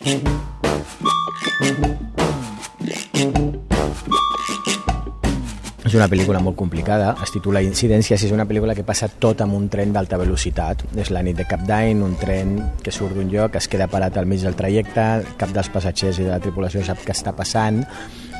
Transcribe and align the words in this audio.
És 0.00 0.08
una 5.92 6.06
pel·lícula 6.08 6.40
molt 6.40 6.56
complicada, 6.56 7.10
es 7.20 7.32
titula 7.34 7.60
Incidències, 7.60 8.22
és 8.24 8.32
una 8.32 8.46
pel·lícula 8.48 8.72
que 8.78 8.84
passa 8.86 9.10
tot 9.12 9.42
amb 9.44 9.58
un 9.58 9.68
tren 9.68 9.92
d'alta 9.92 10.16
velocitat. 10.16 10.86
És 10.96 11.10
la 11.12 11.20
nit 11.26 11.36
de 11.36 11.44
Cap 11.50 11.66
d'Any, 11.68 12.00
un 12.00 12.16
tren 12.16 12.56
que 12.80 12.94
surt 12.94 13.12
d'un 13.18 13.28
lloc, 13.28 13.60
es 13.60 13.68
queda 13.68 13.90
parat 13.92 14.16
al 14.16 14.24
mig 14.30 14.40
del 14.40 14.56
trajecte, 14.56 15.04
cap 15.36 15.52
dels 15.52 15.68
passatgers 15.68 16.22
i 16.22 16.24
de 16.30 16.32
la 16.32 16.40
tripulació 16.40 16.80
sap 16.86 17.04
què 17.04 17.12
està 17.12 17.36
passant, 17.36 17.84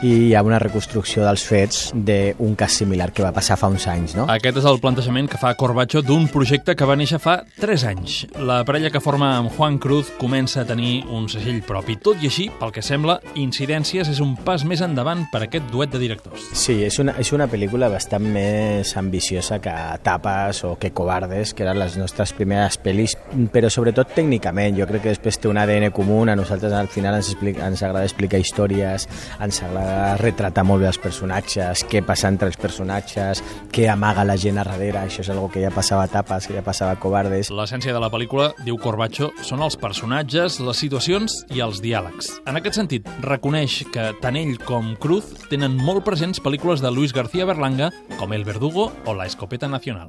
i 0.02 0.30
hi 0.30 0.34
ha 0.34 0.40
una 0.40 0.58
reconstrucció 0.58 1.24
dels 1.26 1.42
fets 1.44 1.90
d'un 1.92 2.54
cas 2.56 2.72
similar 2.80 3.10
que 3.12 3.24
va 3.24 3.32
passar 3.36 3.58
fa 3.60 3.68
uns 3.68 3.84
anys. 3.90 4.14
No? 4.16 4.24
Aquest 4.32 4.60
és 4.62 4.68
el 4.68 4.80
plantejament 4.80 5.28
que 5.28 5.40
fa 5.40 5.52
Corbacho 5.60 6.00
d'un 6.00 6.24
projecte 6.32 6.72
que 6.76 6.88
va 6.88 6.96
néixer 6.96 7.20
fa 7.20 7.40
3 7.60 7.84
anys. 7.90 8.14
La 8.40 8.62
parella 8.64 8.88
que 8.92 9.02
forma 9.04 9.34
amb 9.36 9.52
Juan 9.52 9.76
Cruz 9.82 10.08
comença 10.20 10.62
a 10.62 10.68
tenir 10.68 11.04
un 11.12 11.28
segell 11.28 11.60
propi. 11.66 11.98
Tot 12.00 12.22
i 12.24 12.30
així, 12.30 12.48
pel 12.60 12.72
que 12.72 12.84
sembla, 12.84 13.18
Incidències 13.40 14.08
és 14.08 14.22
un 14.24 14.32
pas 14.40 14.64
més 14.64 14.80
endavant 14.84 15.26
per 15.32 15.42
aquest 15.44 15.68
duet 15.72 15.92
de 15.92 16.00
directors. 16.00 16.48
Sí, 16.56 16.78
és 16.86 16.96
una, 17.02 17.18
és 17.20 17.32
una 17.36 17.50
pel·lícula 17.50 17.90
bastant 17.92 18.24
més 18.24 18.94
ambiciosa 18.96 19.60
que 19.60 19.76
Tapas 20.04 20.62
o 20.64 20.74
que 20.80 20.94
Cobardes, 20.96 21.52
que 21.52 21.66
eren 21.66 21.80
les 21.80 21.98
nostres 22.00 22.32
primeres 22.36 22.80
pel·lis, 22.80 23.18
però 23.52 23.68
sobretot 23.68 24.16
tècnicament. 24.16 24.80
Jo 24.80 24.88
crec 24.88 25.04
que 25.04 25.14
després 25.14 25.40
té 25.40 25.52
un 25.52 25.60
ADN 25.60 25.90
comú, 25.92 26.22
a 26.24 26.36
nosaltres 26.36 26.72
al 26.72 26.88
final 26.88 27.20
ens, 27.20 27.34
explica, 27.34 27.68
ens 27.68 27.84
agrada 27.84 28.08
explicar 28.08 28.40
històries, 28.40 29.06
ens 29.40 29.62
agrada 29.66 29.89
retratar 30.20 30.64
molt 30.66 30.82
bé 30.82 30.88
els 30.90 30.98
personatges, 31.00 31.84
què 31.90 32.02
passa 32.06 32.30
entre 32.30 32.48
els 32.50 32.58
personatges, 32.60 33.42
què 33.72 33.88
amaga 33.92 34.24
la 34.26 34.36
gent 34.40 34.60
a 34.60 34.64
darrere, 34.66 35.04
això 35.04 35.24
és 35.24 35.30
algo 35.32 35.48
que 35.52 35.62
ja 35.64 35.72
passava 35.74 36.04
a 36.06 36.10
Tapas, 36.10 36.48
que 36.48 36.56
ja 36.56 36.64
passava 36.66 36.96
a 36.96 37.00
Cobardes. 37.00 37.52
L'essència 37.54 37.94
de 37.96 38.02
la 38.02 38.10
pel·lícula, 38.12 38.50
diu 38.66 38.78
Corbacho, 38.80 39.30
són 39.46 39.64
els 39.66 39.78
personatges, 39.80 40.60
les 40.64 40.82
situacions 40.84 41.40
i 41.54 41.64
els 41.64 41.82
diàlegs. 41.84 42.32
En 42.46 42.60
aquest 42.60 42.80
sentit, 42.80 43.08
reconeix 43.24 43.80
que 43.94 44.10
tant 44.22 44.38
ell 44.40 44.56
com 44.66 44.94
Cruz 45.00 45.30
tenen 45.50 45.76
molt 45.78 46.04
presents 46.06 46.42
pel·lícules 46.42 46.84
de 46.84 46.92
Luis 46.94 47.14
García 47.16 47.48
Berlanga 47.48 47.90
com 48.18 48.32
El 48.32 48.44
Verdugo 48.44 48.90
o 49.06 49.14
La 49.14 49.26
Escopeta 49.30 49.68
Nacional. 49.68 50.08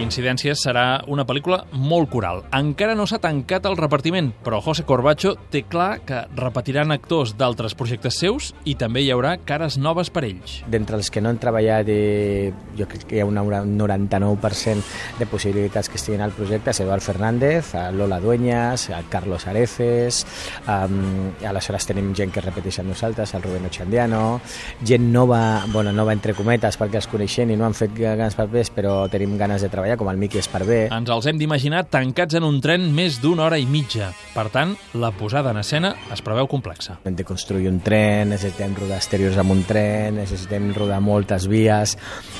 Incidències 0.00 0.62
serà 0.64 1.02
una 1.12 1.26
pel·lícula 1.28 1.58
molt 1.76 2.08
coral. 2.08 2.40
Encara 2.56 2.94
no 2.96 3.04
s'ha 3.06 3.18
tancat 3.20 3.66
el 3.68 3.76
repartiment, 3.76 4.30
però 4.40 4.62
José 4.64 4.86
Corbacho 4.88 5.34
té 5.52 5.66
clar 5.68 6.00
que 6.08 6.22
repetiran 6.38 6.94
actors 6.94 7.34
d'altres 7.36 7.76
projectes 7.76 8.16
seus 8.16 8.54
i 8.64 8.78
també 8.80 9.02
hi 9.04 9.10
haurà 9.12 9.34
cares 9.44 9.76
noves 9.76 10.08
per 10.08 10.24
ells. 10.24 10.60
D'entre 10.72 10.96
els 10.96 11.10
que 11.12 11.20
no 11.20 11.28
han 11.28 11.40
treballat, 11.42 11.90
eh, 11.92 12.48
jo 12.78 12.88
crec 12.88 13.04
que 13.10 13.18
hi 13.18 13.20
ha 13.20 13.28
un 13.28 13.36
99% 13.36 15.18
de 15.18 15.28
possibilitats 15.28 15.92
que 15.92 16.00
estiguin 16.00 16.24
al 16.24 16.32
projecte, 16.32 16.72
Eduard 16.80 17.04
Fernández, 17.04 17.74
a 17.74 17.90
Lola 17.92 18.20
Dueñas, 18.20 18.88
a 18.88 19.02
Carlos 19.10 19.46
Areces, 19.46 20.24
um, 20.64 21.30
aleshores 21.44 21.84
tenim 21.86 22.14
gent 22.16 22.32
que 22.32 22.40
repeteix 22.40 22.80
amb 22.80 22.94
nosaltres, 22.94 23.34
el 23.34 23.44
Rubén 23.44 23.68
Ochandiano, 23.68 24.40
gent 24.80 25.12
nova, 25.12 25.66
bueno, 25.68 25.92
nova 25.92 26.16
entre 26.16 26.32
cometes 26.34 26.80
perquè 26.80 27.02
els 27.02 27.10
coneixem 27.10 27.52
i 27.52 27.60
no 27.60 27.68
han 27.68 27.76
fet 27.76 27.92
grans 27.92 28.38
papers, 28.38 28.72
però 28.72 29.04
tenim 29.12 29.36
ganes 29.36 29.60
de 29.60 29.68
treballar 29.68 29.89
treballar, 29.90 29.98
com 29.98 30.10
el 30.10 30.18
Miqui 30.18 30.38
Esparvé. 30.38 30.88
Ens 30.92 31.10
els 31.10 31.26
hem 31.26 31.38
d'imaginar 31.38 31.84
tancats 31.90 32.36
en 32.38 32.44
un 32.46 32.60
tren 32.62 32.90
més 32.94 33.20
d'una 33.20 33.44
hora 33.46 33.58
i 33.58 33.66
mitja. 33.66 34.10
Per 34.34 34.48
tant, 34.52 34.74
la 34.94 35.10
posada 35.12 35.50
en 35.50 35.60
escena 35.60 35.94
es 36.12 36.22
preveu 36.22 36.46
complexa. 36.48 36.98
Hem 37.04 37.16
de 37.16 37.24
construir 37.24 37.68
un 37.70 37.80
tren, 37.80 38.30
necessitem 38.30 38.74
rodar 38.76 39.00
exteriors 39.00 39.38
amb 39.40 39.54
un 39.54 39.64
tren, 39.64 40.20
necessitem 40.20 40.70
rodar 40.76 41.00
moltes 41.02 41.48
vies, 41.50 41.96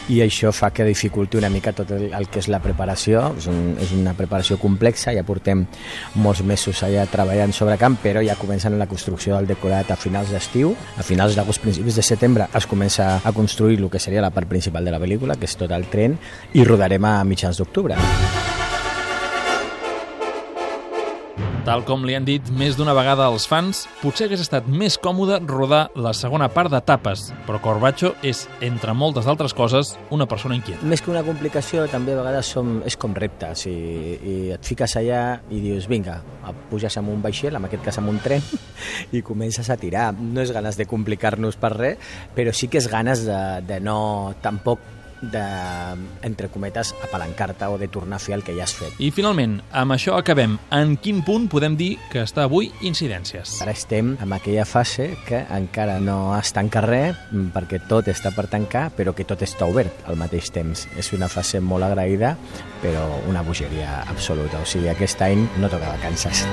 i 0.08 0.20
això 0.22 0.52
fa 0.52 0.70
que 0.74 0.86
dificulti 0.86 1.38
una 1.38 1.50
mica 1.50 1.72
tot 1.72 1.90
el, 1.96 2.10
el 2.14 2.28
que 2.30 2.40
és 2.42 2.50
la 2.50 2.60
preparació. 2.62 3.30
És, 3.38 3.48
un, 3.50 3.74
és 3.80 3.94
una 3.96 4.14
preparació 4.18 4.58
complexa, 4.60 5.14
ja 5.16 5.26
portem 5.26 5.66
molts 6.20 6.44
mesos 6.46 6.82
allà 6.86 7.06
treballant 7.10 7.54
sobre 7.56 7.78
camp, 7.80 7.98
però 8.02 8.22
ja 8.24 8.38
comencen 8.38 8.78
la 8.78 8.88
construcció 8.90 9.36
del 9.36 9.50
decorat 9.50 9.90
a 9.90 9.98
finals 9.98 10.32
d'estiu. 10.34 10.74
A 10.98 11.06
finals 11.06 11.36
d'agost, 11.38 11.62
principis 11.64 11.98
de 11.98 12.06
setembre, 12.06 12.48
es 12.54 12.68
comença 12.70 13.12
a 13.24 13.34
construir 13.34 13.80
el 13.80 13.90
que 13.90 14.00
seria 14.02 14.22
la 14.22 14.32
part 14.34 14.48
principal 14.48 14.84
de 14.84 14.94
la 14.94 15.00
pel·lícula, 15.02 15.36
que 15.38 15.48
és 15.48 15.56
tot 15.58 15.70
el 15.74 15.88
tren, 15.90 16.16
i 16.54 16.64
rodarem 16.66 17.04
a 17.06 17.18
mitjans 17.40 17.56
d'octubre. 17.60 17.96
Tal 21.60 21.84
com 21.84 22.02
li 22.08 22.14
han 22.16 22.24
dit 22.24 22.46
més 22.56 22.74
d'una 22.74 22.94
vegada 22.96 23.26
als 23.28 23.44
fans, 23.46 23.82
potser 24.00 24.26
hagués 24.26 24.40
estat 24.42 24.66
més 24.66 24.96
còmode 24.98 25.36
rodar 25.44 25.82
la 25.94 26.14
segona 26.16 26.48
part 26.50 26.72
d'etapes, 26.72 27.26
però 27.46 27.60
Corbacho 27.62 28.14
és, 28.26 28.46
entre 28.64 28.94
moltes 28.96 29.28
altres 29.30 29.52
coses, 29.54 29.92
una 30.10 30.26
persona 30.26 30.56
inquieta. 30.56 30.88
Més 30.88 31.04
que 31.04 31.12
una 31.12 31.22
complicació, 31.22 31.84
també 31.92 32.16
a 32.16 32.22
vegades 32.22 32.50
som, 32.56 32.78
és 32.88 32.96
com 32.96 33.14
reptes, 33.14 33.66
i, 33.68 33.76
i 34.16 34.36
et 34.56 34.66
fiques 34.66 34.96
allà 34.98 35.22
i 35.52 35.60
dius, 35.62 35.86
vinga, 35.88 36.16
puges 36.72 36.96
amb 36.98 37.12
un 37.12 37.20
vaixell, 37.22 37.60
en 37.60 37.68
aquest 37.68 37.84
cas 37.86 38.00
amb 38.00 38.10
un 38.10 38.22
tren, 38.24 38.42
i 39.16 39.20
comences 39.22 39.68
a 39.68 39.76
tirar. 39.78 40.10
No 40.16 40.40
és 40.42 40.56
ganes 40.56 40.80
de 40.80 40.88
complicar-nos 40.90 41.60
per 41.60 41.74
res, 41.76 42.16
però 42.34 42.56
sí 42.56 42.72
que 42.72 42.80
és 42.80 42.88
ganes 42.90 43.28
de, 43.28 43.42
de 43.68 43.78
no 43.84 44.00
tampoc 44.42 44.96
de, 45.20 45.44
entre 46.22 46.48
cometes, 46.48 46.94
apalancar-te 47.04 47.66
o 47.66 47.78
de 47.78 47.88
tornar 47.88 48.16
a 48.16 48.22
fer 48.22 48.34
el 48.36 48.44
que 48.44 48.54
ja 48.56 48.64
has 48.64 48.74
fet. 48.76 48.96
I 48.98 49.10
finalment, 49.14 49.58
amb 49.72 49.94
això 49.96 50.16
acabem. 50.18 50.56
En 50.74 50.96
quin 51.00 51.22
punt 51.26 51.48
podem 51.52 51.76
dir 51.76 51.92
que 52.12 52.24
està 52.24 52.46
avui 52.48 52.70
Incidències? 52.86 53.58
Ara 53.62 53.74
estem 53.76 54.14
en 54.20 54.34
aquella 54.36 54.64
fase 54.68 55.10
que 55.28 55.42
encara 55.50 55.98
no 56.00 56.34
es 56.38 56.52
tanca 56.56 56.82
res, 56.84 57.18
perquè 57.54 57.82
tot 57.88 58.08
està 58.10 58.32
per 58.36 58.48
tancar, 58.50 58.88
però 58.96 59.14
que 59.16 59.26
tot 59.28 59.42
està 59.46 59.68
obert 59.68 60.04
al 60.08 60.18
mateix 60.20 60.50
temps. 60.54 60.86
És 60.98 61.12
una 61.16 61.28
fase 61.28 61.60
molt 61.60 61.86
agraïda, 61.86 62.36
però 62.82 63.06
una 63.28 63.44
bogeria 63.46 64.00
absoluta. 64.08 64.60
O 64.60 64.68
sigui, 64.68 64.88
aquest 64.92 65.20
any 65.26 65.46
no 65.60 65.68
toca 65.68 65.96
vacances. 65.96 66.46